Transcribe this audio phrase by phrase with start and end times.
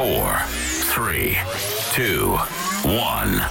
[0.00, 0.32] four,
[0.94, 1.36] three,
[1.92, 2.30] two,
[2.88, 3.42] one.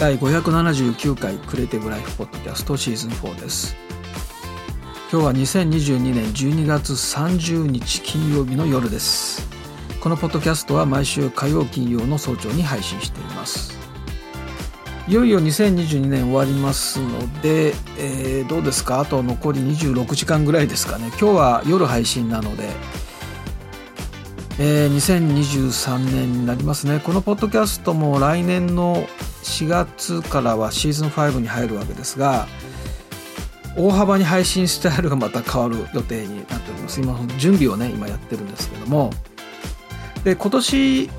[0.00, 3.76] 第579回クリエイティブライフポッドキャストシーズン4です。
[5.12, 9.48] 今日は2022年12月30日金曜日の夜です。
[10.00, 13.73] このポッドキャストは毎週火曜金曜の早朝に配信しています。
[15.06, 19.00] いよいよ2022年終わりますので、えーどうですか？
[19.00, 21.08] あと残り26時間ぐらいですかね。
[21.08, 22.70] 今日は夜配信なので
[24.58, 27.00] えー2023年になりますね。
[27.04, 29.06] このポッドキャストも来年の
[29.42, 32.46] 4月からはシーズン5に入るわけですが
[33.76, 37.00] 大幅に配信スタイルがまた変わる予定になっております。
[37.00, 39.10] 今準備をね今やってるんですけども。
[40.24, 41.10] で今年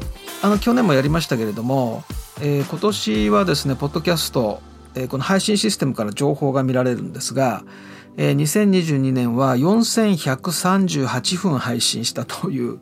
[0.42, 2.04] あの去年もやりましたけれども、
[2.42, 4.62] えー今年はですねポッドキャスト、
[4.94, 7.64] えーこの配信システムから情報が見られるんですが、
[8.18, 12.80] えー2022年は4138分配信したという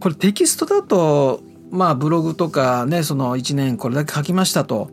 [0.00, 4.90] これテキストだとまあブログとかねその1年これだけ書きましたと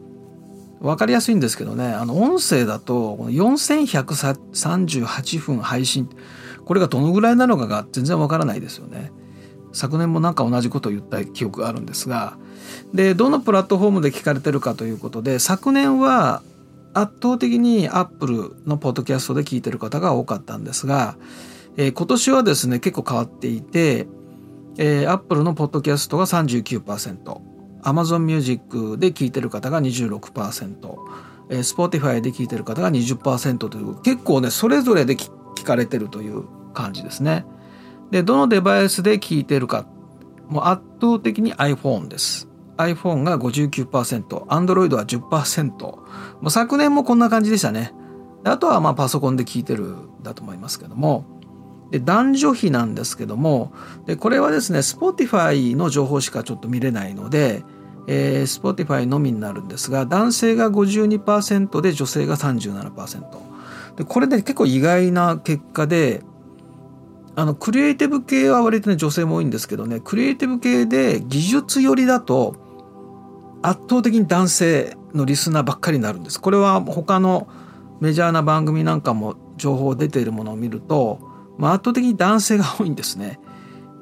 [0.80, 6.10] 分かりやすいんですけどねあの音声だとこの4138分配信
[6.64, 9.12] これがどのぐらいなのかが全然わからないですよね。
[9.78, 12.38] 昨年もなんか同じことを言った記憶があるんですが
[12.94, 16.42] でどのプラットフォームで聞かれてるかということで昨年は
[16.94, 21.16] 圧倒的にアップルのポッドキャストで聞いてる方が多かったんですが、
[21.78, 24.08] えー今年はですね結構変わっていて
[24.78, 27.40] えー、Apple のポッドキャストが39%、
[27.82, 30.96] Amazon Music で聞いてる方が26%、
[31.50, 37.46] えー、Spotify で聞いてる方が20%という、結構ね、それぞれで聞かれてるという感じですね。
[38.12, 39.86] で、どのデバイスで聞いてるか、
[40.50, 42.48] もう圧倒的に iPhone です。
[42.78, 45.72] iPhone が59%、Android は10%。
[45.72, 46.02] も
[46.44, 47.94] う昨年もこんな感じでしたね。
[48.44, 51.26] あとはまあパソコンで聞いてるだと思いますけども。
[51.92, 53.72] で男女比なんですけども
[54.06, 57.64] でこれはですね Spotify の情報しかちょっと見れないので、
[58.08, 63.22] えー、Spotify のみになるんですが男性が52%で女性が37%
[63.96, 66.24] でこれね結構意外な結果で
[67.38, 72.56] あのクリエイティブ系は割とね女性も多いんですけどねクリエイティブ系で技術寄りだと
[73.62, 77.48] 圧倒的に男性のリスナーばっかりになるんですこれは他の
[78.02, 81.28] メジャーな番組なんかも情報出ているものを見ると
[81.58, 83.40] まあ、圧倒的に男性が多いんですね。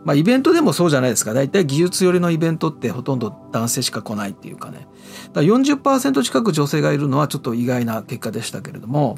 [0.03, 1.33] まあ、イベントでもそうじゃないですか。
[1.33, 4.87] 大体技術寄りのイベントってほとんど男性しか来ないっていうかね。
[5.33, 9.17] だから40%近く女性がいるのはちょっと意外な結果でしたけれども。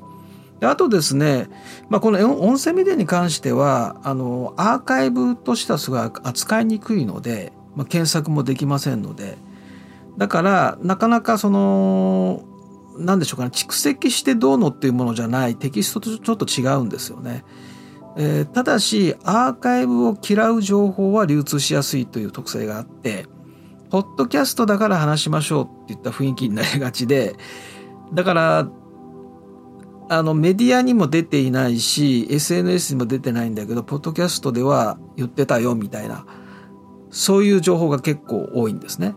[0.60, 1.50] であとですね、
[1.90, 9.38] まあ、この音声メディアに関しては、あの、アーカイブとしてはすごい扱いにくいので、まあ、検索もできませんので、
[10.18, 12.44] だから、なかなかその、
[12.98, 17.44] なんでしょうかね、蓄積してどうのっていうものじゃないテキストとちょっと違うんですよね。
[18.18, 23.28] えーただしアーカイブを嫌う情報は流通しやすいという特性があって
[23.92, 27.36] ポッドキャストだから話しましょうって言った雰囲気になりがちで
[28.14, 28.68] だから
[30.10, 36.26] あのメディアにも出ていないし SNS にも出てないんだけどポッドキャストでは言ってたよみたいな
[37.10, 39.16] そういう情報が結構多いんですね。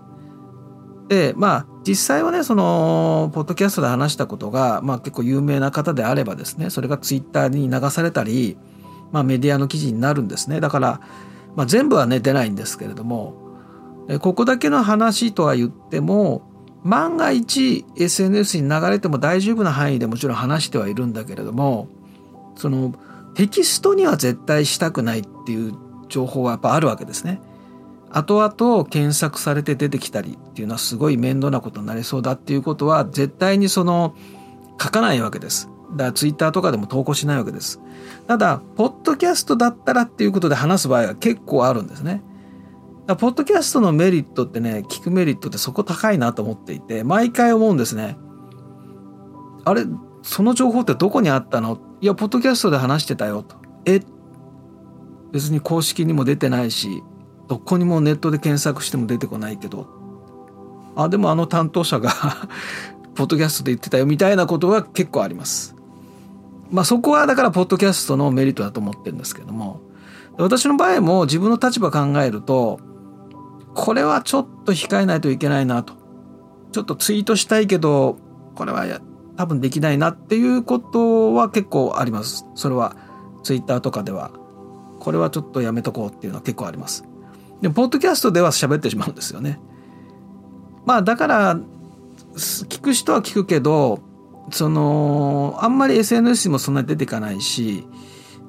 [1.09, 8.56] でまあ実際はねそのポッドキャストで話したことが、まあ、結構有名な方であればですねそれがツイッターに流されたり
[9.12, 11.00] まあ、メディアの記事になるんですねだから、
[11.56, 13.34] まあ、全部はね出ないんですけれども
[14.21, 16.50] ここだけの話とは言っても
[16.83, 21.89] 万が一 SNS に流れても大丈夫な範囲でもちろん話してはいるんだけれども
[22.57, 22.95] その
[23.35, 25.75] テキストには絶対したくないっていう
[26.09, 27.41] 情報はやっぱあるわけですね。
[28.13, 34.17] 後々検索されて出てきたりっていうのはすごい面倒なことになりそうだっていうことは絶対にその
[34.83, 35.69] 書かないわけです。
[35.93, 37.81] だからツイッターとかでも投稿しないわけです。
[38.27, 42.23] ただ、ポッドキャストだったらっていうことで話す場合は結構あるんですね。
[43.10, 48.16] だポッドキャストのメリットってね、聞くメリットってそこ高いなと思っていて、毎回思うんですね。
[49.64, 49.85] あれ、
[50.23, 51.81] その情報ってどこにあったの？
[52.00, 53.56] いや、ポッドキャストで話してたよと。
[53.85, 54.00] え、
[55.32, 57.02] 別に公式にも出てないし、
[57.49, 59.88] どこにもネットで検索しても出てこないけど。
[60.94, 62.11] あ、でもあの担当者が
[63.17, 65.75] ポッドキャストで言ってたよみたいなことが結構あります。
[66.70, 69.81] まあそこはだからポッドキャストのメリットだと思ってるんですけども
[70.38, 72.79] 私の場合も自分の立場考えると
[73.75, 75.94] これはちょっと控えないといけないなと。
[76.72, 78.19] ちょっとツイートしたいけど
[78.55, 78.84] これは
[79.37, 82.46] 多分できないなっていうことは結構あります。
[82.55, 82.96] それは
[83.43, 84.31] ツイッターとかでは。
[85.00, 87.05] これはちょっとやめとこうっていうのは結構あります。
[87.61, 89.58] でもポッドキャストでは喋ってしまうんですよね。
[90.84, 91.56] まあだから
[92.34, 94.00] 聞く人は聞くけど
[94.50, 97.87] そのあんまり SNS もそんなに出ていかないし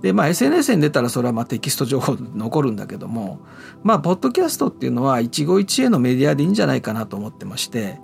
[0.01, 3.39] でまあ SNS に出たらそれはまあテキスト情報残るんだけども
[3.83, 7.99] まあポッドキャストっていうのは一期一会のメディアでいいんじゃないかなと思ってまして、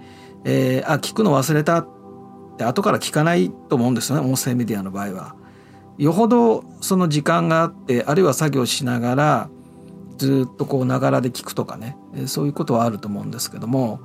[0.45, 1.88] えー、あ聞くの忘れたっ
[2.57, 5.35] て後から聞かないと思うんですよね音声メディアの場合は。
[5.97, 9.49] よほどその時間があってあるいは作業しながら
[10.17, 11.97] ずっとこうながらで聞くとかね
[12.27, 13.99] そういうことはあると思うんですけども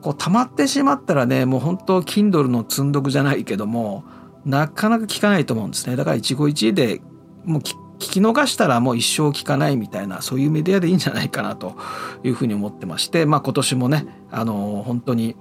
[0.00, 4.04] こう溜まってしまったらねもう本当 Kindle の積んどくじゃないけども
[4.44, 7.00] なかなか聞かないと思うんですねだから一期一会で
[7.44, 11.76] もう聞き逃したらもう一生聞かないみたいなそういうメディアでいいんじゃないかなと
[12.22, 15.36] いうふうに思ってましてまあ今年もねあの本当に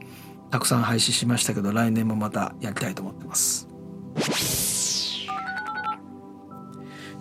[0.51, 3.67] たくさん配信しましたけど来年もまたやりたいと思ってます。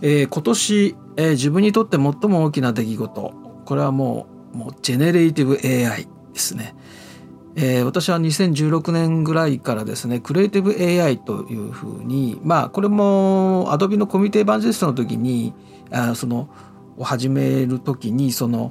[0.05, 3.35] えー、今年、えー、自分にとって最も大きな出来事
[3.65, 6.75] これはもうもうジェネレーティブ AI ですね。
[7.55, 15.53] えー、私は2016年ぐらいからですねクリエイティブ AI というふうにまあこれも Adobe のコミュニティエバンジェリストの時に
[15.91, 16.49] あその
[16.97, 18.71] を始める時にその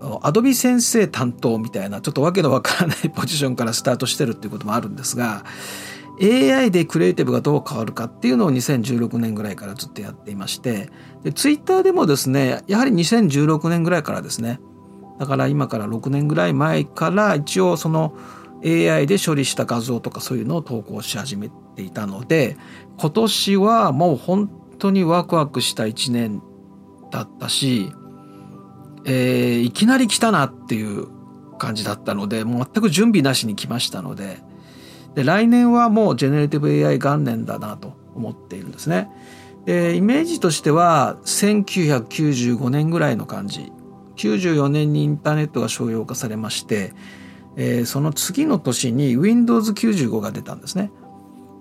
[0.00, 5.44] Adobe 先生担当みたいなちょっとわけのわからない ポジションからスタートしてるっていうこともあるんですが
[6.22, 10.90] AI でクリエイティブがどう変わるかっていうのを2016年ぐらいからずっとやっていまして
[11.22, 14.60] で Twitter でもですねやはり2016年ぐらいからですね
[15.20, 18.16] だから今から6年ぐらい前から一応その
[18.64, 22.56] AI で処理した画像とかそういうのを投稿し始めていたので
[22.98, 26.42] 今年はもう本当にワクワクした1年
[27.10, 27.92] だったし、
[29.04, 31.06] えー、いきなり来たなっていう
[31.58, 34.38] 感じだったのでもう全く準備なしに来ましたので
[35.14, 39.10] で来年はもうジェネレティブ AI 元年だなと思っているんですね。
[39.66, 43.70] でイメージとしては1995年ぐらいの感じ
[44.28, 46.92] 94年にインターネットが商用化されまして、
[47.56, 50.90] えー、その次の年に Windows95 が出たんですね。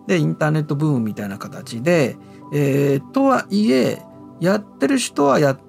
[0.07, 2.17] でインターネットブームみたいな形で、
[2.51, 4.01] えー、とはいえ
[4.39, 5.59] やってる人はや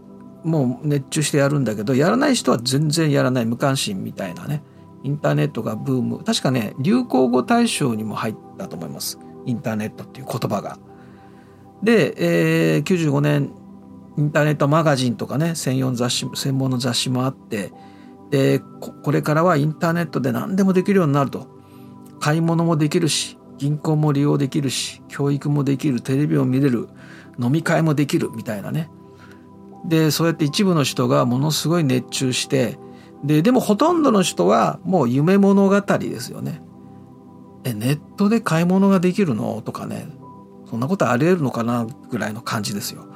[0.44, 4.62] もう熱中してやるんだけどやらない人は全然やらない無関心みたいなね
[5.02, 10.78] インターネットがブーム確かね流行語大賞にも入ったと思いますインターネットっていう言葉が。
[11.82, 13.52] で、えー、95年
[14.18, 17.72] インターネットマガジンとかね専用雑誌専門の雑誌もあって
[18.30, 18.60] で
[19.02, 21.58] これからはインターネットで何でもできるようになると。
[22.20, 26.88] 買い物もできるし銀行も利用できるし教育もできるテレビを見れる
[27.38, 28.90] 飲み会もできるみたいなね。
[29.86, 32.78] でそうやって一部の人がものすごい熱中して
[33.24, 36.60] ででもほとんどの人はもう夢物語ですよね。
[37.64, 39.62] えネットで買い物ができるの？
[39.62, 40.06] とかね。
[40.68, 41.86] そんなことありえるのかな？
[42.10, 43.06] ぐらいの感じですよ。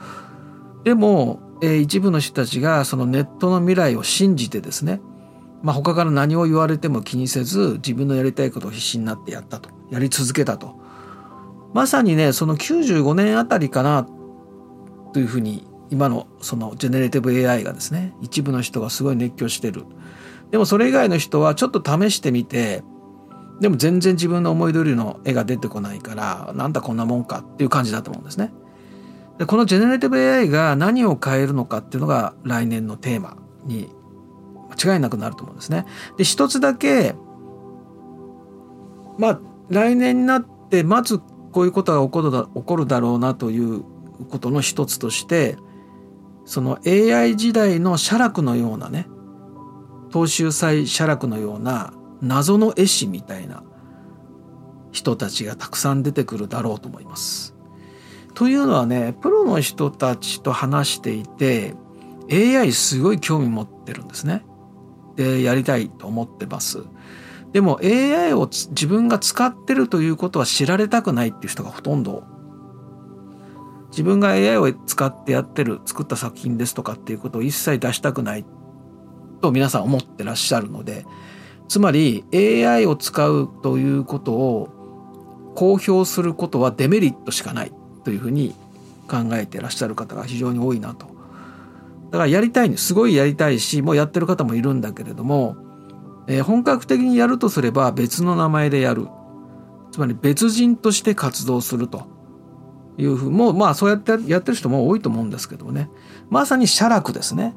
[0.85, 5.01] でも、えー、一部の人たちがそのネットの未来を信じてですね、
[5.63, 10.79] まあ、他から何を言われても気にせず自分のやりたいことを必死になってやったとやり続けたと
[11.73, 14.07] まさにねその95年あたりかな
[15.13, 19.85] というふうに今のそのジェネレーティブ AI がですね一部の人がすごい熱狂してる
[20.51, 22.83] でもそれ以外の人はちょっと試してみて
[23.61, 28.53] でも全然自分の思い通りの絵が出てこないからなんだこんなもんかっていう感じだと思うんですね。
[29.39, 33.91] でこのジェネレティブ AI が何を変えるのかっていうのが来年のテーマに
[34.71, 35.87] 間違いなくなると思うんですね。
[36.17, 37.15] で一つだけ
[39.19, 43.83] まあ来年になってまずこういうことが起こるだ起こるだろうなという
[44.31, 45.57] ことの一つとして
[46.45, 49.09] その AI 時代の写楽のようなね
[50.13, 53.65] 東秀祭写楽のような謎の絵師みたいな
[54.93, 57.54] 人たちがたくさん出てくるだろうと思います。
[58.35, 61.75] というのはねプロの人たちと話していて
[62.31, 64.45] AI すごい興味持ってるんですね。
[65.17, 66.83] でやりたいと思ってます。
[67.53, 72.25] でも AI を自分が使ってるということは知られたくないっていう人がほとんど
[73.91, 78.45] 自分が AI を使ってやってる作った作品ですとかっていうことを一切出したくない
[79.41, 81.07] と皆さん思ってらっしゃるので
[81.69, 87.73] つまり AI を使うということを公表することはデメリットしかない
[88.05, 88.55] というふうに
[89.09, 91.07] 考えてらっしゃる方が非常に多いなと。
[92.11, 95.57] だからやりたいすごいやりたいしもうやってる方もいるんだけれども、
[96.29, 99.09] えー、本格的にやるとすれば別の名前でやる。
[99.91, 102.15] つまり別人として活動すると。
[102.97, 105.91] いうふうもうまあそうやってやってる人も多いと思うんですけどね。
[106.31, 107.55] まさに写楽ですね。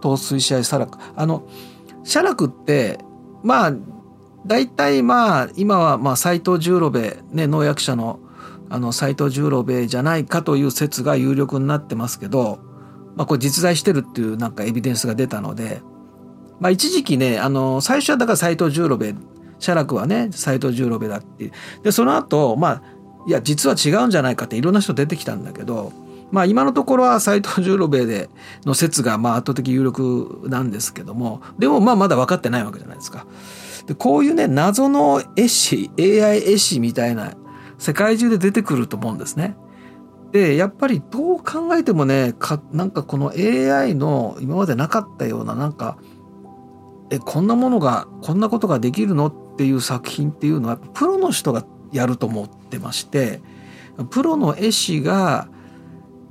[0.00, 0.98] 陶水試合写楽。
[1.16, 1.48] あの
[2.02, 2.98] 写楽って
[3.42, 3.72] まあ
[4.46, 8.20] 大体まあ今はまあ斎藤十郎兵衛ね農薬者の
[8.74, 12.58] あの斎藤十郎兵衛じゃないかという説が有力になってますけど、
[13.14, 15.80] まあ、これ実在してるっていうなんかエビデンスが出たので、
[16.58, 19.14] まあ、一時期ねあの最初はだから斎藤十郎兵衛
[19.60, 21.52] 写楽はね斎藤十郎兵衛だっていう
[21.84, 22.82] でその後まあ
[23.28, 25.92] いや実は違うんじゃないかっていろんな人出てきたんだけど
[26.32, 28.30] まあ今のところは斎藤十郎兵衛で
[28.64, 33.24] の説がまあ圧倒的有力なんですけどもでもまあまだ分かってないわけじゃないですか。
[33.86, 37.34] でこういうね謎の絵師 AI 絵師みたいな
[37.84, 39.56] 世界中で出てくると思うんですね。
[40.32, 45.96] でやっぱりどう考えてもねかなんかこの AI の今までなかったようななんか
[47.10, 49.26] えこんなものがこんなことができるの？
[49.54, 53.40] っていう作品っていうのはプロの人がやると思ってまして
[54.10, 55.48] プロの絵師が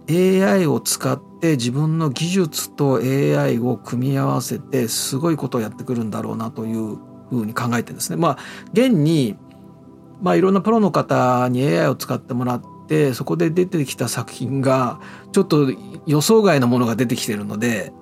[0.10, 6.98] AI を使って自分の技術と AI を組み合わせてすごいことをやってくるんだろうなという
[7.30, 8.18] ふうに考えてですね。
[8.18, 8.38] まあ
[8.74, 9.38] 現に
[10.24, 15.00] まあいろんなプロの方に AI を使ってもらってそこで出てきた作品が
[15.34, 15.68] ちょっと
[16.08, 17.94] 予想外のものが出てきてるので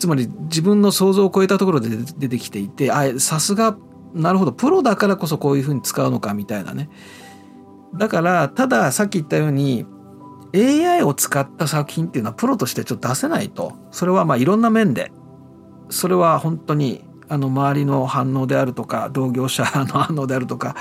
[0.00, 3.76] つまり自分の想像を超えたところで出てきていてあさすが
[4.12, 6.90] なるほどプロだからこそこういうふうに使うのかみたいなね。
[7.94, 9.86] だからたださっき言ったように
[10.52, 13.74] AI を使った作品っていうのはプロとしてちょっと出せないと。
[13.92, 15.12] それはまあいろんな面で。
[15.90, 20.74] それは本当にあの周りの反応であるとか同業者の反応であるとか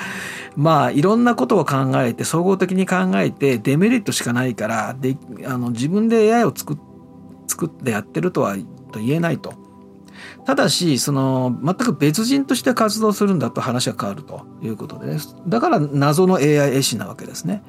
[0.56, 5.15] まあいろんなことを考えて総合的に考えてデメリットしかないからで
[5.46, 6.75] あの自分で AI を作
[7.48, 8.58] 作ってやってるとは
[8.91, 9.53] と言えないと。
[10.46, 17.63] ただしその全く別人として活動するんだと話が変わるということで、ね、だから謎の AI 絵師なわけですね。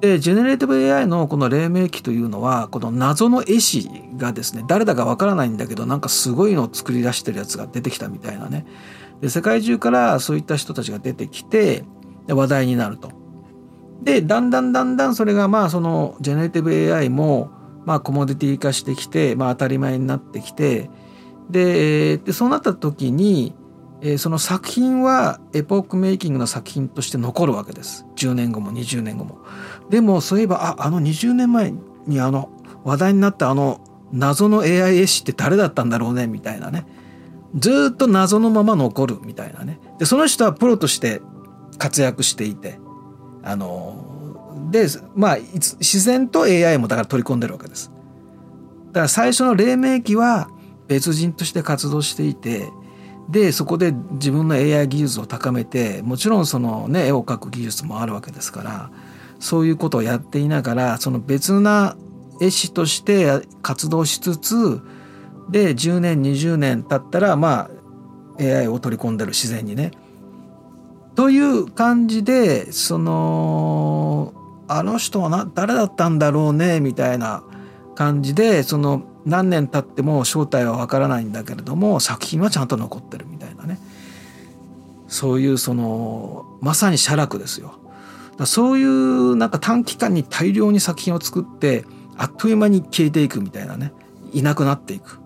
[0.00, 8.66] でジェネレーティブ AI のこの黎明期というのはこの謎の絵師がですね誰だかわからないんだけどなんかすごいのを作り出してるやつが出てきたみたいなね
[9.20, 11.84] で世界中からそういった人たちが出てきて
[12.28, 13.12] 話題になると。
[14.02, 17.50] でだんだんだんだんそれがまあそのジェネレーティブ AI も
[17.86, 20.90] まあコモディティ化してきて、まあ、当たり前になってきて
[21.48, 23.54] ででそうなった時に、
[24.18, 29.38] その作品はエポックメイキングの作品として残るわけです10年後も20年後も。
[29.90, 31.72] でもそういえばああの20年前
[32.06, 32.50] にあの
[32.84, 33.80] 話題になったあの
[34.12, 36.86] 謎の AI 絵師って誰だったんだろうねみたいなね
[37.54, 41.20] ずっと謎のまま残るみたいなねでその人はプロとして
[41.78, 42.78] 活躍していて
[43.42, 47.92] あのでまあ自然と AI もだから取り込んでるわけです。
[48.88, 50.48] だから最初の黎明期は
[50.88, 52.70] 別人として活動していて
[53.28, 58.90] でそこで自分の AI 技術を高めてもちろんそのね絵を描く技術もあるわけですから
[59.38, 61.96] そういうことをやっていながらその別な
[62.40, 64.80] 絵師として活動しつつ
[65.50, 67.70] で10年20年経ったらま
[68.38, 69.92] あ AI を取り込んでる自然にね。
[71.14, 74.34] という感じでその
[74.68, 77.42] あの人はな誰だったんだろうねみたいな
[77.94, 83.78] 感じでその何年経っても正体はわからないんだけれども作品はちゃんと残ってるみたいなね
[85.08, 87.78] そういうそのまさに写楽ですよ。
[88.44, 91.84] そういうなんか短期間に大量に作品を作って
[92.18, 93.92] あっという間に消えていくみたいなね
[94.32, 95.20] いなくなっていく。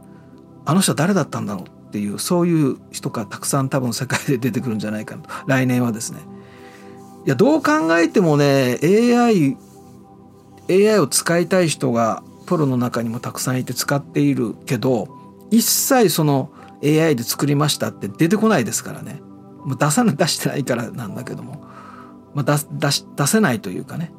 [0.64, 5.28] あの人は誰だったんだろうっていうそういう人がたくさん多分世界で出てくるんじゃないかと。
[5.46, 6.20] 来年はですね。
[7.26, 9.56] いやどう考えてもね AI
[10.70, 15.08] AI を使いたい人がプロの中にもたくさんいて使っているけど
[15.50, 16.50] 一切その
[16.82, 19.20] AI で作りましたって出てこないですからね。
[19.64, 21.59] もう出さな出してないからなんだけども、
[22.34, 24.12] まあ、出出出せないというかね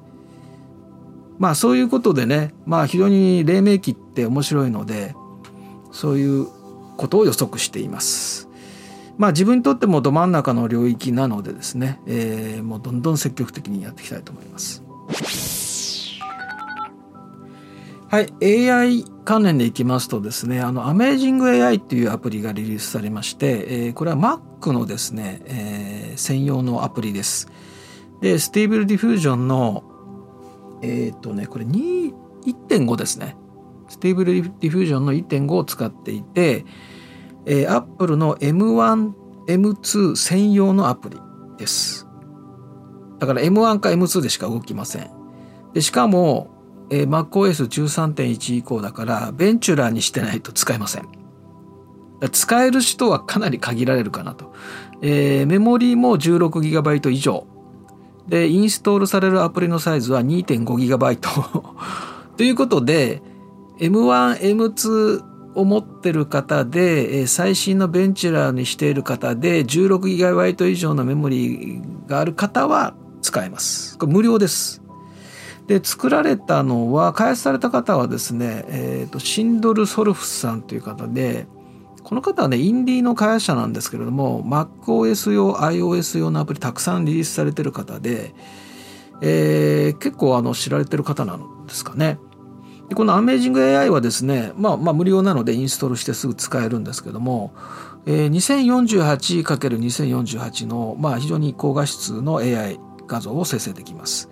[1.40, 5.16] まあそういうことでねまあ非常に黎明期って面白いので
[5.92, 6.48] そういう
[6.98, 8.48] ことを予測しています。
[9.18, 14.84] まあ自分にとってもど真ん中の領域なのでですね、えー、もうどんどん積極的にやっていきたいと思います。
[18.12, 27.50] はい、AI 関連でいきますとですね、あの、 Amazing AI っていうアプリがリリースされまして、えー、これは Mac のですね、えー、専用のアプリです。
[28.22, 29.84] で、 Stable Diffusion の
[30.82, 33.38] えっ、ー、とねこれ1.5ですね。
[33.88, 36.66] Stable Diffusion の1.5を使っていて、
[37.46, 41.20] えー、Apple の M1M2 専用のアプリ
[41.58, 42.08] です。
[43.20, 45.12] だから M1 か M2 でしか動きません。
[45.74, 46.50] でしかも、
[46.90, 51.08] えー、MacOS13.1 以降だから Ventura にしてないと使えません。
[52.32, 54.54] 使える人はかなり限られるかなと、
[55.02, 57.48] えー、メモリーも 16GB 以上
[58.28, 61.20] で、インストールされるアプリのサイズは 2.5GB
[62.38, 63.22] ということで、
[63.80, 65.24] M1、M2
[65.56, 73.98] を持ってる方で、最新の Ventura にしている方で、16GB 以上のメモリーがある方は使えます。
[73.98, 74.82] これ無料です。
[75.68, 81.48] で、作られたのは、開発された方はですね、えっ、ー、と、シンドル・ソルフさんという方で、
[82.04, 88.34] この方はねインディーの開発者なんですけれども MacOS 用 iOS 用のアプリたくさんリリースされてる方で、
[89.22, 92.20] えー、結構あの知られてる方なんですかね。
[92.90, 97.54] でこの AmazingAI はですね、まあ、まあ無料なのでインストールしてすぐ使えるんですけども、
[98.06, 104.30] えー、2048×2048 の、まあ、非常に高画質の AI 画像を生成できます。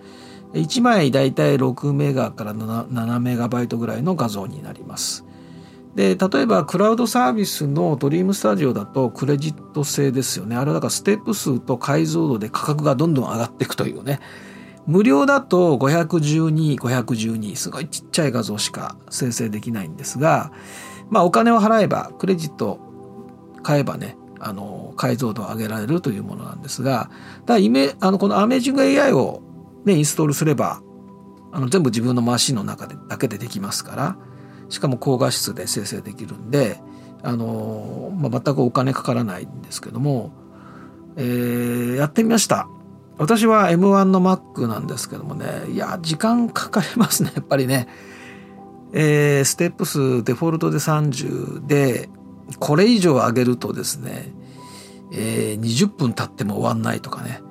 [0.52, 5.24] 1枚だいたい6メガから 7, 7メガバイトぐらいの画像になります。
[5.94, 10.56] で例えばクラウドサービスのドリームスタジオだとクレジット制ですよね。
[10.56, 14.20] あれはだからステップ数と解像度で価格がどんどん上がっていくというね。
[14.86, 20.52] 無料だと512512すごいちっちゃい画像しか生成できないんですが
[21.10, 22.80] まあお金を払えばクレジット
[23.62, 27.10] 買えばねあの解像度を上げられるというものなんですが
[27.46, 29.42] だイメあのこのアメージング AI を、
[29.84, 30.80] ね、インストールすれば
[31.52, 34.29] あの全部自分のマシンの中でだけでできますから。
[34.70, 36.80] しかも高画質で生成できるんで、
[37.22, 40.32] あのまあ、全くお金かからないんですけども、
[41.16, 42.68] えー、やってみました。
[43.18, 47.86] 私は M1 の Mac なんですけどもね、いや、時間かかりますね、やっぱりね。
[48.92, 52.08] えー、ステップ数デフォルトで30で、
[52.58, 54.32] これ以上上げるとですね、
[55.12, 57.42] えー、20分経っても終わんないとかね。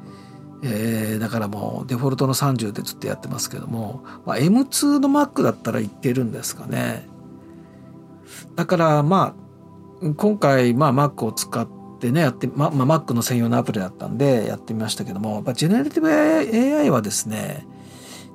[0.62, 7.08] えー、だからもうデフォルトの30でずっとやってますけども、まあ、M2 の Mac だったらいってるんですかね。
[8.56, 9.36] だからま
[10.04, 11.68] あ今回まあ Mac を使っ
[12.00, 17.66] てねやってま、まあ、Mac の専用のアプリだったんでやってみましたけどもやっぱジェネラティブ AI はですね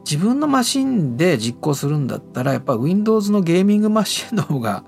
[0.04, 4.84] 自分のマシンで実行するんだったらやっぱ Windows のゲーミングマシンの方が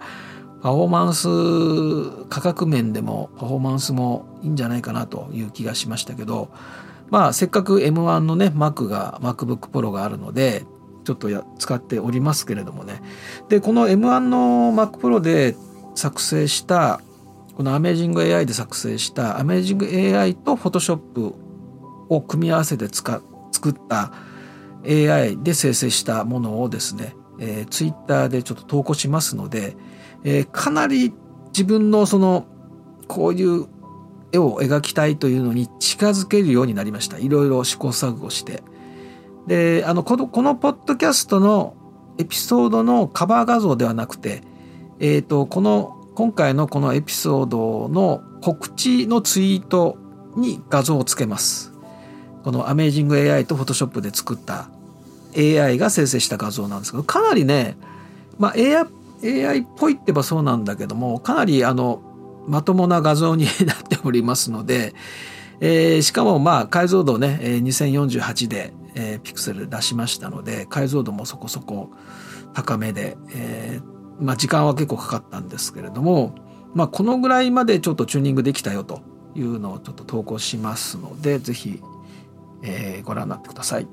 [0.62, 6.50] パフォーマンス価格面でもパフォーマンスもいいんじゃないかなという気がしましたけど
[7.10, 10.64] まあせっかく M1 のね Mac が MacBook Pro があるので
[11.04, 13.00] ちょっとや使っておりますけれどもね。
[13.48, 15.56] でこの M1 の Mac Pro で
[15.94, 17.00] 作成した
[17.56, 21.34] この AmazingAI で作成した AmazingAI と Photoshop
[22.08, 23.22] を組み合わせて使
[23.52, 24.12] 作った
[24.84, 29.76] AI で生成したものをですね、えー、Twitter でちょっと投稿しますので、
[30.24, 31.14] えー、かなり
[31.48, 32.46] 自分のその
[33.08, 33.66] こういう
[34.32, 38.62] 絵を描きたいというのに近づけるようになりましたいろいろ試行錯誤して。
[39.46, 41.76] であのこのこのポッドキャストの
[42.18, 44.42] エピソードのカバー画像ではなくて、
[44.98, 49.98] えーと、この今回のこのエピソードの告知のツイート
[50.34, 51.72] に画像をつけます。
[52.42, 54.68] この AmazingAI と Photoshop で作った
[55.36, 57.76] AI が生成した画像なんですけどかなりね、
[58.38, 62.00] まあ、AI, AI っぽいってばそうなんだけどもかなりあの
[62.46, 64.94] まともな画像になっておりますので、
[65.60, 71.90] えー、しかもまあ解像度ね2048でえー、ピクセル出しましたので解像度もそこそこ
[72.54, 76.34] 高めで、えー、まあ、時間は結構かかったんですけれども、
[76.74, 79.02] まあ、このぐらいまでちょっとチューニングできたよと
[79.34, 81.82] いうのをちょっと投稿しますので是非、
[82.62, 83.86] え、ご覧になってください。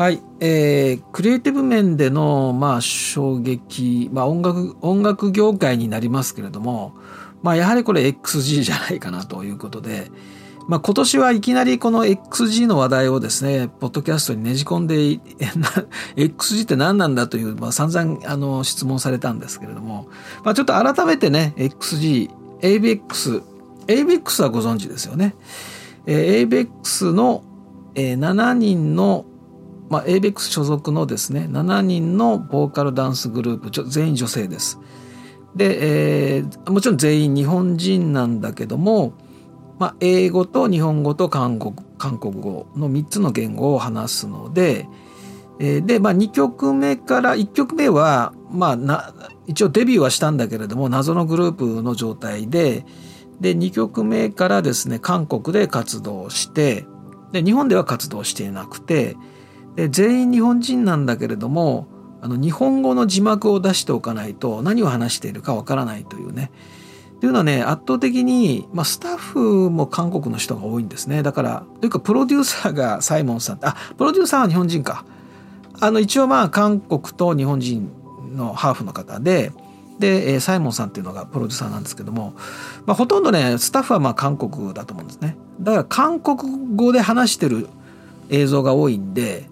[0.00, 6.94] はい、えー、クリエイティブ面での、まあ、衝撃、まあ、音楽音楽業界になりますけれども、
[7.42, 10.10] まあ、やはりこれ XG じゃないかなということで、
[10.68, 14.94] まあ、今年はいきなりこの XG の話題をですね、ポッドキャストにねじ込んで、
[16.16, 20.08] XG って何なんだという、まあ、散々あの質問されたんですけれども、
[20.44, 22.30] まあ、ちょっと改めてね、XG、
[22.62, 23.42] ABX、
[23.86, 25.34] ABX はご存知ですよね。
[26.06, 27.44] えー、ABX の、
[27.94, 29.26] えー、7人の、
[29.90, 34.78] まあ、ABEX 所属のですね、7人のボーカルダンスグループ、全員女性です。
[35.54, 39.12] で、えー、もちろん全員日本人なんだけども、
[39.78, 44.86] まあ、英語と日本語と韓国韓国語の3つの言語を話すので、
[45.58, 49.14] えー、で、まあ、2曲目から1曲目は、まあ、な
[49.46, 52.84] 一応デビューはしたんだけれども謎のグループの状態で
[53.40, 56.86] で2曲目からですね韓国で活動して
[57.32, 59.16] で日本では活動していなくて
[59.80, 61.86] で全員日本人なんだけれども
[62.20, 66.50] あの日本語の字幕を出しておかないと何を話しているかわからないというね。
[67.20, 71.22] というのはね圧倒的に、まあ、スタッフも韓国の人が多いんですね。
[71.22, 75.06] だからというかプロデューサーがサイモンさんあプロデューサーは日本人か。
[75.80, 77.90] あの一応まあ韓国と日本人
[78.34, 79.52] のハーフの方で
[79.98, 82.34] でサイモンさんっていうのがプロデューサーなんですけども、
[82.84, 85.38] まあ、ほとんどねスタッフはまあ韓国だと思うんですね。
[85.60, 87.68] だから韓国語で話してる
[88.28, 89.49] 映像が多いんで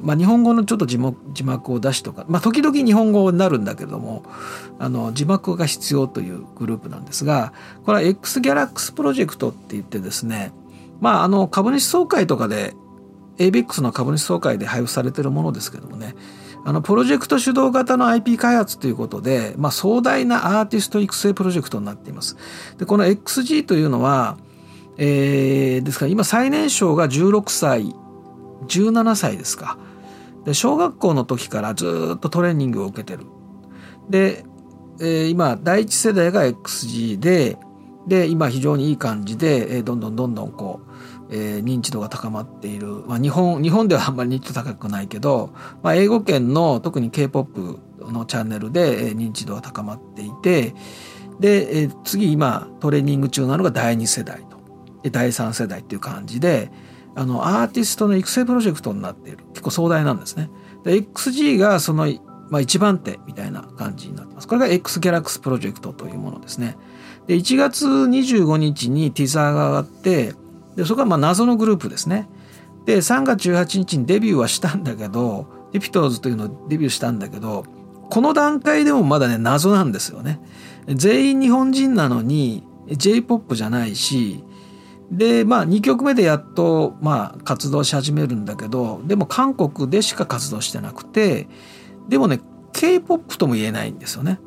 [0.00, 4.24] まあ、日本語のちょっと字幕を出しとか、まあ、時々日本語になるんだけども
[4.78, 7.52] あの字幕が必要というグループなんですが
[7.84, 10.52] これは X ギャラックスプロジェクトって言ってですね
[11.00, 12.74] まああの株主総会とかで
[13.38, 16.14] ABEX の株主総会で配布されてるものですけどもね
[16.64, 22.36] あのプロジェクト主導型の IP 開発ということで、まあ、壮大なアーティスト育成プロジェクトになっています。
[22.78, 24.36] でこの XG というのは、
[24.96, 27.94] えー、ですから今最年少が16歳
[28.66, 29.78] 17歳ですか
[30.48, 33.26] で小学校の時からずっとトレーニングを受けてる。
[34.08, 34.46] で、
[34.98, 37.58] えー、今第一世代が XG で
[38.06, 40.80] で今非常にいい感じで、えー、どんどんどんどんこ
[41.28, 45.50] う、えー、認知度が高まっている、まあ、日本日本ではあんまり認知度高くないけど、
[45.82, 47.60] まあ、英語圏の特に k p o p
[48.10, 50.74] のチャンネルで、えー、認知度が高まっていて
[51.40, 54.56] で、えー、次今トレーニング中なのが第2世代と。
[55.10, 56.70] 第3世代っていう感じで
[57.18, 60.50] あのアーティストの育成プロジェクトになっている結構壮大なんですね。
[60.84, 62.06] で XG がその、
[62.48, 64.46] まあ、一番手みたいな感じになってます。
[64.46, 66.76] これが X ギャラクスプロジェクトというものですね。
[67.26, 70.34] で1月25日にティザーが上がって
[70.76, 72.28] でそこはまあ謎のグループですね。
[72.86, 77.64] で3月18日にデビューはしたんだけどデピトーズというのをデビューしたんだけど
[78.10, 80.40] この段階でもまだね謎なんですよね。
[80.86, 84.44] 全員日本人なのに J-POP じゃないし
[85.10, 91.48] でまあ2曲目でやっとまあ活動し始めるんだけどでも韓国でしか活動してなくて
[92.08, 92.40] でもね
[92.72, 94.38] K-POP とも言えないんですよね。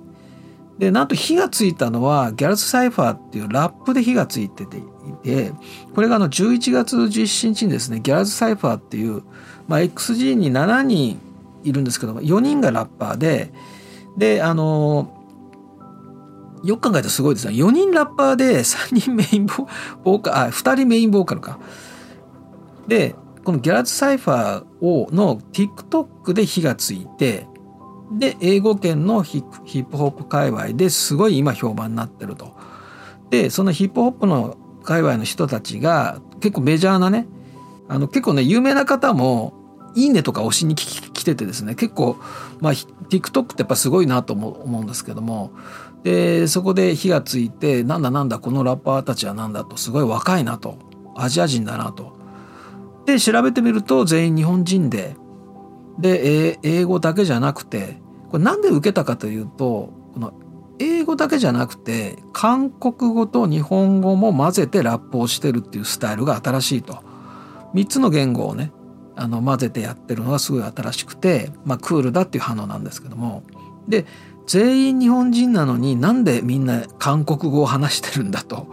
[0.77, 4.81] でなんと火がついたのはギャルズサイファーっていうラップで火がついててい
[5.21, 5.51] て
[5.93, 9.21] これがあの11月17日にですねギャルズサイファーっていう、
[9.67, 11.19] まあ、XG に7人
[11.63, 13.53] いるんですけども4人がラッパーで
[14.17, 15.20] であの
[16.63, 21.59] よく考えたらすごいですね4人ラッパーで3人メインボーカルあ2人メインボーカルか
[22.87, 27.47] でこのギャラズサイファーをの TikTok で火がついて
[28.11, 32.53] で英語圏のヒップホップ界隈ですごい今評判になってると。
[33.29, 37.27] でそのヒップホップの界隈の人たちが結構メジャーなね
[37.87, 39.53] あの結構ね有名な方も
[39.95, 42.17] 「いいね」とか押しに来ててですね結構
[42.59, 45.51] まあ TikTok ってやっぱすごいなと思うんですけども
[46.03, 50.77] でそこで火がついてなんだなんだこのラッパーたちはなんだとすごい若いなと
[51.15, 52.19] アジア人だなと。
[53.05, 55.15] で調べてみると全員日本人で
[55.99, 57.97] で英語だけじゃなくて
[58.29, 60.33] これなんで受けたかというとこの
[60.79, 67.03] 英語だけじゃなくて韓国語と日本語も混ぜてラップをしてるっていうスタイルが新しいと
[67.73, 68.71] 3つの言語をね
[69.15, 73.43] あの混ぜてやってるのがすごい新しくて、まあ、クールだっていう反応なんですけども
[73.87, 74.05] で
[74.51, 78.67] 全員日本人なのになんでみんな韓国語を話してるんだと。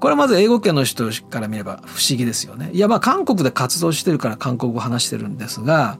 [0.00, 2.70] これはまず英語圏の人から見れば不思議ですよね。
[2.72, 5.98] いやまあ韓国で活動してるから韓国語話してるんですが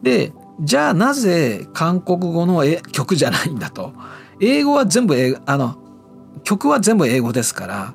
[0.00, 3.92] でじゃあなぜ韓国語の曲じゃないんだと。
[4.40, 5.76] 英語は全部英あの
[6.44, 7.94] 曲は全部英語ですから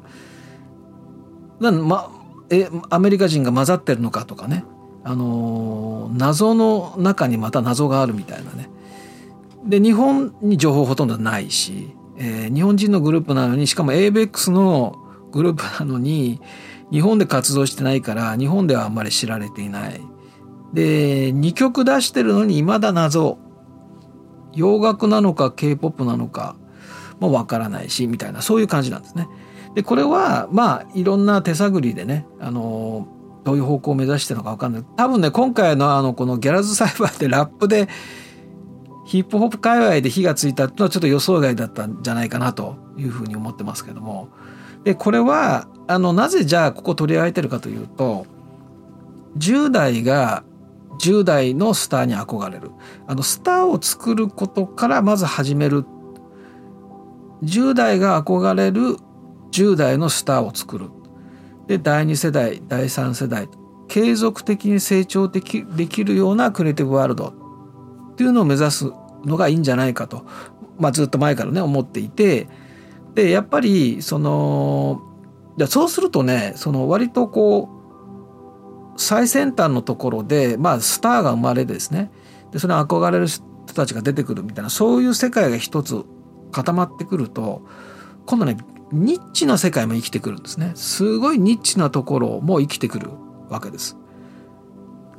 [1.61, 2.11] なんま
[2.49, 4.65] えアメリカ人が混ざってるのかとかね。
[5.05, 8.69] あの謎の中にまた謎があるみたいなね。
[9.65, 14.95] で日本に情報ほとんどないし、えー、日本人のグループなのにしかも ABEX の
[15.31, 16.41] グループなのに
[16.91, 20.01] 日本で活動してないから日本ではあんまり知られていない。
[20.73, 23.37] で2曲出してるのに未だ謎。
[24.53, 26.55] 洋楽なのか k p o p なのか
[27.19, 29.27] もわからないしみたいなそういう感じなんですね。
[29.75, 33.07] でこれはまあいろんな手探りでねあの
[33.43, 34.85] どういう方向を目指してるのか分かんない。
[34.95, 37.87] 多分ね今回のあのこのギャラズサイバーでラップで
[39.07, 44.27] ヒップホップ界隈で火がついたっていうのはちょっと予想外だったんじゃないかなというふうに思ってますけども。
[44.83, 48.25] でこれはあのなぜじゃあここ取り上げてるかというと
[49.37, 50.43] 10代が
[51.01, 52.71] 10代のスターに憧れる。
[53.07, 55.85] あのスターを作ることからまず始める。
[57.43, 58.97] 10代が憧れる
[59.51, 60.89] 10代のスターを作る。
[61.67, 63.47] で第2世代第3世代
[63.87, 67.33] 継続的に成長できできるようなクリエイティブワールド。
[68.17, 68.91] っていうのを目指す
[69.25, 70.25] のがいいんじゃないかと、
[70.79, 72.47] まあ、ずっと前からね思っていて
[73.13, 75.03] でやっぱりその
[75.67, 77.69] そうするとねその割とこ
[78.95, 82.11] う最先端のところで、まあ、スターが生まれですね
[82.51, 83.43] でそれに憧れる人
[83.75, 86.03] たちが出てくるみたいなそういう世界が一つ
[86.51, 87.61] 固まってくると
[88.25, 88.57] 今度ね
[88.91, 90.71] ニッチな世界も生きてくるんですね。
[90.75, 93.09] すごいニッチなところも生きてくる
[93.49, 93.97] わけです。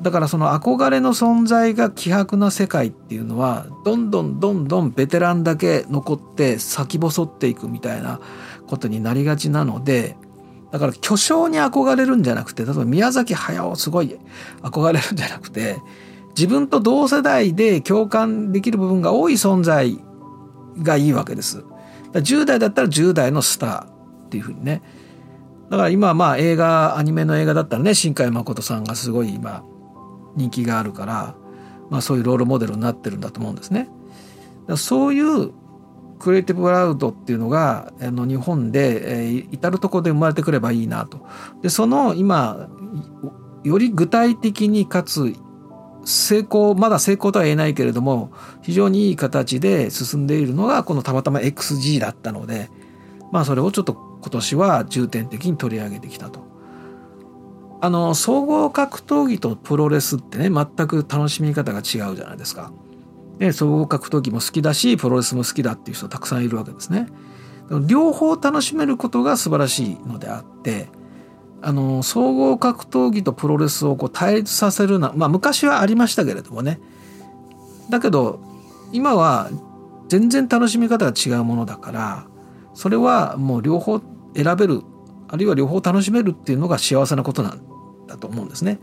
[0.01, 8.21] だからその憧れの存在が希薄な世界っていうのはどんどんどんどんベテランだけ残って先細っていくみたいな
[8.69, 10.17] ことになりがちなので
[10.71, 14.19] だから巨匠に憧れるんじゃなくて例えば宮崎駿すごい
[14.63, 15.79] 憧れるんじゃなくて
[16.31, 19.99] 自分と同世代で共感できる部分が多い存在
[20.81, 21.65] がいいわけです。
[22.13, 24.83] 10代だったら10代のスターっていうふうにね
[25.71, 29.63] だから今まあ映画アニメの映画だったらね新海誠さんがすごい今
[30.37, 31.35] 人気があるから
[31.91, 33.89] まあ、そういうロールモデルになってるんだと思うんですね。
[34.77, 35.53] そういう
[36.19, 41.27] クリエイティブクラウドっていうのがあの日本で、えー、至る所で生まれてくればいいなと。
[41.63, 42.69] でその今
[43.65, 45.35] より具体的にかつ
[46.05, 48.31] 成功まだ成功とは言えないけれども
[48.63, 52.71] 非常にいい形で進んでいるのがこのたまたま XG だったので
[53.31, 56.48] まあそれをちょっと今年は重点的に取り上げてきたと。
[57.81, 62.73] あの総合格闘技とプロレスってね全く楽しみ方が違うじゃないですか。
[63.39, 67.07] で総合格闘技も好きだしプロレスも好きだっていう人たくさんいるわけですね。
[67.87, 70.89] 両方楽しめることが素晴らしいのであって
[71.61, 76.81] あの総合格闘技とプロレスをこう対立させるなまあ昔はありましたけれどもね
[77.91, 78.41] だけど
[78.93, 79.51] 今は
[80.09, 82.27] 全然楽しみ方が違うものだから
[82.75, 84.01] それはもう両方
[84.35, 84.83] 選べる
[85.29, 87.61] あるいは両方楽しめるっていうのが幸せなことなん
[88.07, 88.81] だと思うんですね。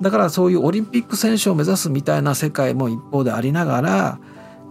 [0.00, 4.18] だからそういうオリンピック選手を目指すみたいな世界も一方でありながら、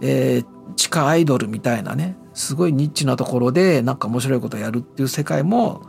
[0.02, 5.82] えー、地下アイドルみたいなねすごいニッチなところでなんか面白いことをやるっていう世界も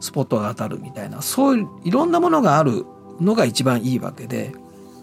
[0.00, 2.84] スポットが当たるみたいなそういういろんなものがある
[3.20, 4.52] のが一番いいわけで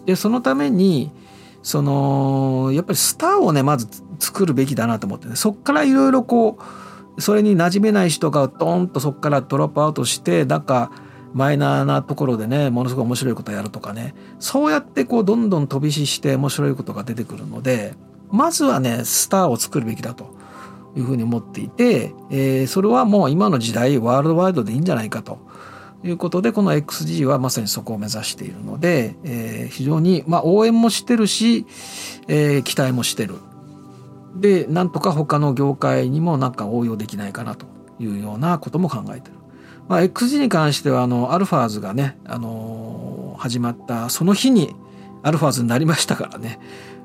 [0.04, 1.10] でそのために
[1.62, 6.62] そのやっぱりスターをねまず作るべきだなと思ってねそっからいろいろこう
[7.18, 10.90] それに馴染めない人がドーンとそっからドロップアウトしてなんか
[11.34, 14.14] マイナーなところでねものすごい面白いことやるとかね。
[14.38, 17.94] そうやってこうどんどん飛び火して面白いことが出てくるので
[18.30, 20.36] まずはねスターを作るべきだと。
[20.96, 25.38] いうふうに思っていて、えー、それはもう今の時代ワールドワイドでいいんじゃないかと。
[26.04, 31.66] いうことでこの XG はまさにそこを目指しているので、えー、非常に、まあ、応援もしてるし、
[32.28, 33.34] えー、期待もしてる。
[34.40, 37.66] でなんとか他の業界にもなんか応用できないかなと
[37.98, 39.38] いうようなことも考えてる。
[39.88, 44.74] まあ、XG に関してはあのアルファーズがね、あのー、始まったその日に
[45.22, 46.60] アルファーズになりましたからね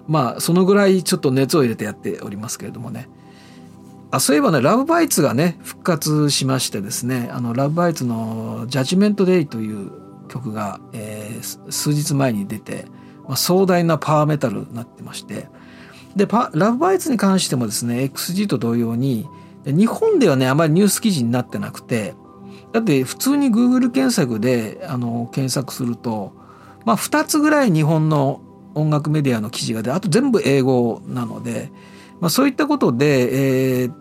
[0.07, 3.09] まあそのぐらいちょっと熱を入れてやっておりますけれどもね。
[4.11, 9.89] あそういえばねラブバイツがね復活しましてですねあのラブバイツの「ジャッジメント・デイ」という
[10.27, 12.85] 曲が、えー、数日前に出て、
[13.27, 15.47] まあ、壮大なパワーメタルになってまして
[16.15, 19.27] でパラブバイツに関してもですね XG と同様に
[19.65, 22.15] 日本ではねあまりニュース記事になってなくて
[22.71, 26.33] だって普通に Google 検索であの検索すると、
[26.85, 28.41] まあ、2つぐらい日本の
[28.75, 31.71] 音楽メディアの記事がであと全部英語なので、
[32.19, 33.93] まあ、そういったことで、えー、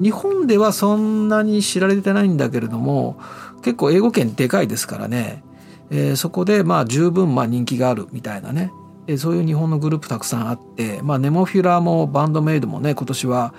[0.00, 3.20] 日本ではそんなに知られてないんだけれども
[3.62, 5.44] 結構英語圏でかいですからね、
[5.90, 8.72] えー、そこでまあ十分まあ人気があるみたいなね、
[9.06, 13.54] え、そういう日本のグループたくさんあって、まあ、ネモフィラもバンドメイドもね今年は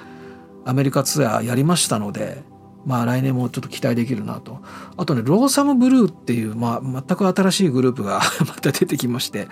[0.65, 2.43] アメリカツアーやりましたので、
[2.86, 4.62] まあ、来年もちょっと期待できるなと
[4.97, 9.47] あとねローサムブルーっていう、まあ、全く新しいグループが また出てきまして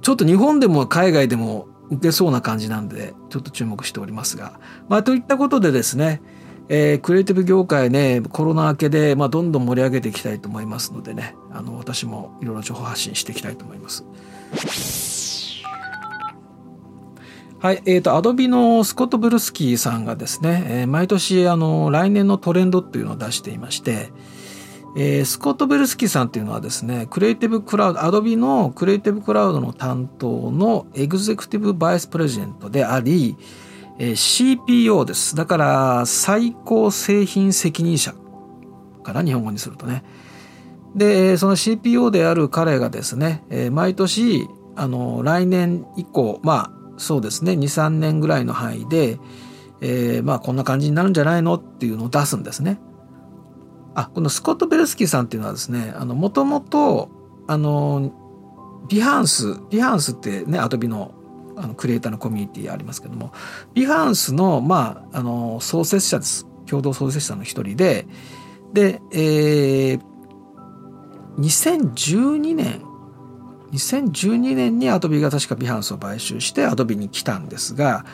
[0.00, 4.58] ちょっと日本でも海外でも受けそうな感じなんでちょっと注目しておりますが。
[4.88, 6.22] まあ、といったことでですね、
[6.68, 14.04] えー、クリエイティブ業界ねコロナ明けで、まあ、どんどん盛り上げていきたいと思いますのでねあの私もいろいろ情報発信していきたいと思います。
[17.62, 24.10] はい、えっ、ー、と、アドビのスコット・ブルスキーさんがですね、えー、毎年、あの、来年のトレンドっていうのを出していまして、
[24.96, 33.36] えー、スコット・ベルスキーさんっていうのはですね、クリエイティブクラウド、アドビのクリエイティブクラウドの担当のエグゼクティブバイスプレジデントであり、
[34.00, 35.36] え、CPO です。
[35.36, 38.12] だから、最高製品責任者
[39.04, 40.02] かな、日本語にするとね。
[40.94, 49.18] で、その CPO である彼がですね、毎年、あの、来年以降、まあ、そうですね、2、3年ぐらいの範囲で、
[49.80, 52.78] えー、まあ、こんな感じになるんじゃないのっていうのを出すんですね。
[53.94, 57.10] あこのスコット・ベルスキーさんっていうのはですねもともと
[57.46, 58.12] あの
[58.88, 61.14] ビハンスビハンスってねアドビの
[61.54, 63.30] あのクリエイターのコミュニティありますけども
[63.74, 68.06] ビハンスの,、まあ、あの創設者です共同創設者の一人で
[68.72, 70.02] で、えー、
[71.38, 72.82] 2012年
[73.72, 78.04] 2012年にアドビが確かビハンスを買収してアドビに来たんですが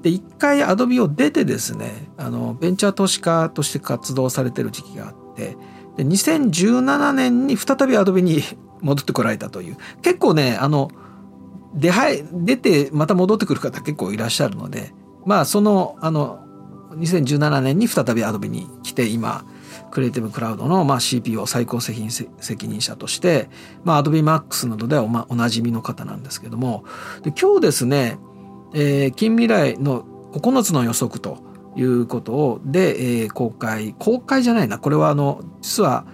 [0.00, 5.56] で一回アドビを出てですねあのベンチャー投資家として活動されてる時期があって
[5.96, 8.42] で2017年に再びアドビに
[8.80, 9.76] 戻ってこられたという。
[10.02, 10.90] 結構ねあの
[11.72, 14.92] 出入出てまた戻ってくる方結構いらっしゃるので
[15.24, 16.40] まあそのあの
[16.96, 19.44] 2017年に再びアドビに来て今
[19.92, 23.48] クリエイティブクラウドの、まあ、CPO 最高責任責任者として、
[23.84, 26.84] まあ、Adobe Max などではお,、ま、おなじみの方なんですけども。
[27.22, 28.18] で今日ですね、
[28.74, 31.38] えー、近未来の9つの予測と
[31.76, 33.94] いうことをで、えー、公開。
[33.98, 34.78] 公開じゃないな。
[34.78, 36.06] これはあの実は、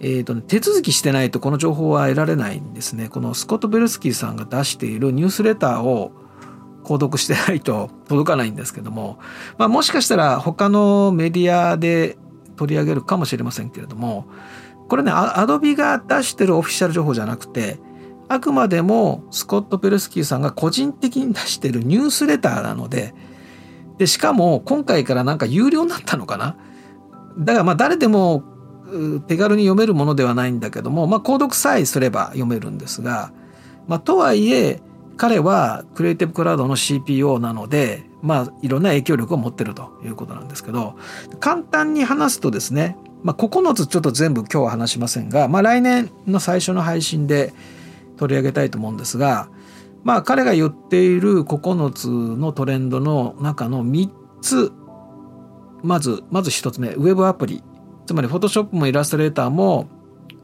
[0.00, 3.08] えーとね、手続きしてないとこの情報は得られないんですね。
[3.08, 6.12] このスコット・ベルスキーさんが出しているニュースレターを
[6.84, 9.18] 購読してないと届かないんですけども、
[9.56, 12.18] まあ、もしかしたら他のメディアで
[12.58, 14.26] 取り上げるかもしれませんけれども
[14.88, 17.78] これねアドビが出してるオフィシャル情報じゃなくて
[18.28, 23.14] あくまでもスコット・ペルスキーさんが個人的に出してるニュースレターなので
[23.96, 26.56] でしかも今回からなんか有料になったのかな？
[27.38, 28.44] だからまあ誰でも
[29.26, 33.32] 手軽に読めるものではないんだけども、まあ、購読さえすれば読めるんですが、
[33.86, 34.80] まあ、とはいえ
[35.16, 40.96] 彼はクリエイティブクラウドの CPO なので、まあ、いろんな影響力を持ってるということなんですけど
[41.40, 47.52] 簡単に話すとですね、まあ、9つちょっと全部今日は話しませんが、まあ、来年の最初の配信で
[48.16, 49.48] 取り上げたいと思うんですが、
[50.02, 54.72] まあ、彼が言っている9つのトレンドの中の3つ
[55.82, 57.62] まずまず1つ目ウェブアプリ
[58.06, 59.86] つまりフォトショップもイラストレーターも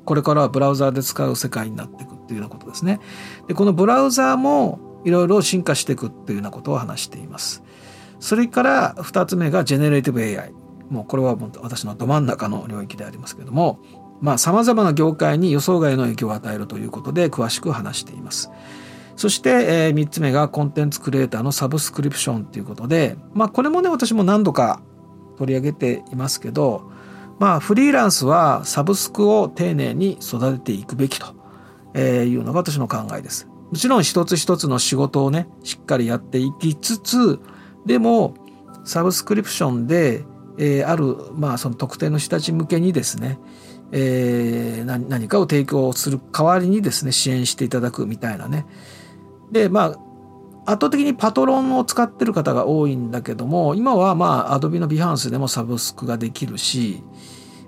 [0.04, 3.00] これからはブラウザーで使う世界になっていくっていうようなことですね。
[3.48, 7.62] でこのブラウザーもいろいろ進化していくっていうようなことを話しています。
[8.24, 10.54] それから2つ目がジェネレーティブ AI。
[10.88, 13.80] もうこれは私のど真ん中の領域でありますけれども、
[14.22, 18.50] まあ様々な業界に予想外の影響を与えるということで詳しく話しています。
[19.16, 24.80] そして、えー、3つ目がコンテンツクリエイターのサブスクリプションということで、まあこれもね私も何度か
[25.36, 26.90] 取り上げていますけど、
[27.38, 33.48] まあフリーランスはサブスクを丁寧に育てていくべきというのが私の考えです。
[33.70, 37.38] もちろん一つ一つの仕事をねしっかりやっていきつつ
[37.86, 38.34] でも
[38.84, 40.24] サブスクリプションで、
[40.58, 43.38] えー、ある、まあ、その特定の人たち向けにですね、
[43.92, 48.66] えー、何かを提供する代わりにですね支援していただくみたいなね
[49.50, 50.04] でまあ
[50.66, 57.02] 圧倒的にパトロンを使ってる方が多いんだけども今はまあアドビのビハンスでもサブスクができるし、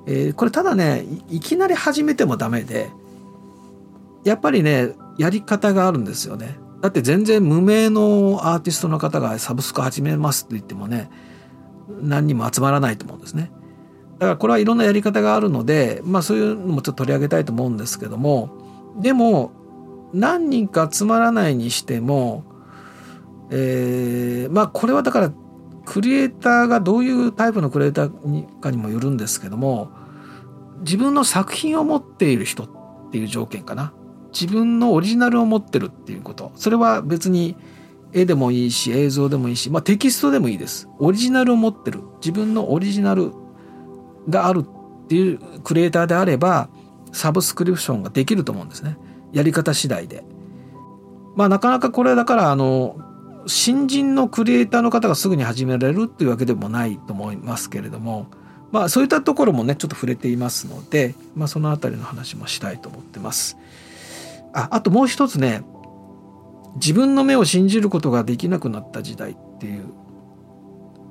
[0.07, 2.91] えー、これただねいきなり始めてもダメで
[4.25, 6.59] やっぱりねやり方があるんですよね。
[6.87, 11.11] だって全然無名のアーティストの方がサブスク始めますって言ってもね
[12.01, 13.51] 何人も集まらないと思うんですね。
[14.19, 18.51] だからこれはいろんなやり方があるのでまあそういうのもちょっと取り上げたいと思うんですけども
[19.01, 19.51] でも
[20.15, 22.45] 何人か集まらないにしても、
[23.51, 25.33] えー、まあこれはだから
[25.85, 29.91] クリエイターがどういうタイプのクリエイターかにもよるんですけども
[30.83, 32.69] 自分の作品を持っている人っ
[33.11, 33.93] ていう条件かな
[34.39, 36.53] 自分のオリジナルを持ってるっていうこと。
[36.57, 37.57] それは別に
[38.13, 40.89] 絵でもいいし映像でもいいし、まあ、テキストでもいいです。
[40.99, 42.03] オリジナルを持ってる。
[42.17, 43.33] 自分のオリジナル
[44.29, 46.69] があるっていうクリエイターであれば
[47.13, 48.99] サブスクリプションができると思うんですね。
[49.33, 50.23] やり方次第で。
[51.35, 52.97] まあなかなかこれだからあの
[53.47, 58.27] 新人のクリエイターの方がすぐに始められるっていうわけでもないと思いますけれども
[58.73, 63.57] まあそういったところもねちょっと触れていますので、まあ、その辺りの話もしたいと思ってます。
[64.57, 65.63] ああともう一つね
[66.77, 69.93] 自分の目を信じることができなくなった時代っていう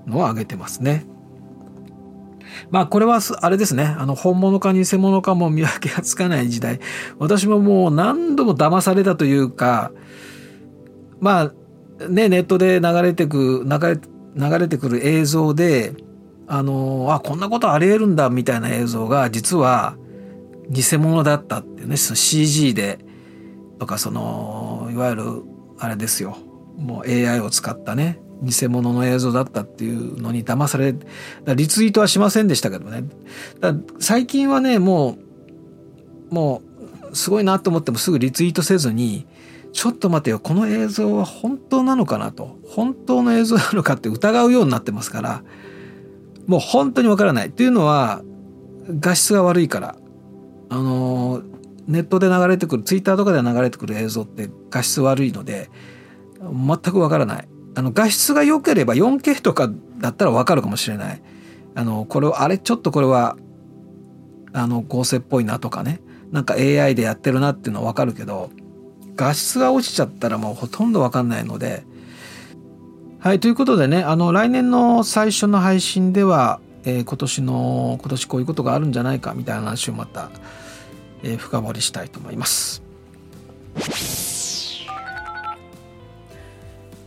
[0.08, 1.06] のを挙げてますね。
[2.72, 6.80] まあこれはあれですねあの本物か偽物かも見分けがつかない時代
[7.20, 9.92] 私ももう何度も騙されたというか
[11.20, 11.52] ま
[12.00, 14.00] あねネットで流れてく流れ
[14.50, 15.96] 流れてくる映像で
[16.48, 19.98] あのあこんなことありえるんだみたいな映像が実は
[20.70, 23.05] 偽物だったっていうね CG で
[23.80, 25.24] とかそのいわゆる
[25.78, 26.38] あれですよ。
[26.78, 30.94] もう AI を使ったね偽物の映像だったっていうのに騙され
[31.56, 33.04] リツイートはしませんでしたけどね。
[34.00, 35.18] 最近はねも
[36.32, 36.62] うも
[37.12, 39.26] うすごいなと思ってもすぐリツイートせずに
[39.72, 42.58] ちょっと待てよこの映像は本当なのかなと。
[42.68, 45.44] 本当の映像なのかって疑うようになってますから
[46.48, 47.48] もう本当にわからない。
[47.48, 48.22] っていうのは
[49.00, 49.96] 画質が悪いから。
[50.68, 51.44] あの
[51.88, 55.70] ネットで流れてくるツイッターとかで流れてくる映像って画質悪いので
[56.40, 57.48] 全くわからない。
[57.78, 61.22] あの画質が良ければ 4K とかだったらわかるかもしれない。
[61.76, 63.38] あのこれあれちょっとこれは
[64.54, 66.02] あの合成っぽいなとかね。
[66.32, 68.50] なんか AI でやってるなっていうのはわかるけど
[69.16, 71.84] 画質が落ちちゃったらもうほとんどわかんないので。
[73.20, 80.30] はいということでねあの来年の最初の配信では、えー、今年の今年こういうことがあるんじゃないかみたいな話をまた
[81.26, 82.82] え深掘りしたいと思います。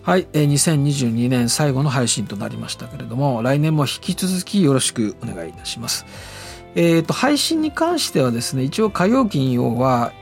[0.02, 6.06] はい、えー、2022年最後の配信となりましたけれども来年も引き続きよろしくお願いいたします。
[6.74, 10.12] えっ、ー、と配信に関してはですね一応火曜金曜は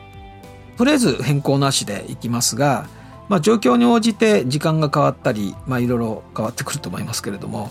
[0.77, 2.89] とりあえず変更なしでいきますが、
[3.29, 7.71] まあ、状況に応じて時間が変わったり、まあ、いろいろ変わってくると思いますけれども、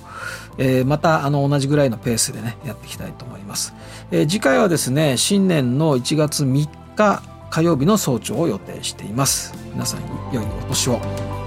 [0.58, 3.74] えー、またあの同じぐらいのペースでねやっていきたいと思います、
[4.12, 7.22] えー、次回はですね新年の1月3日
[7.56, 9.54] 火曜日の早朝を予定しています。
[9.72, 10.02] 皆さん
[10.34, 11.45] 良いお年を。